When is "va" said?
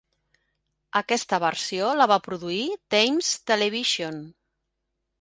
2.13-2.19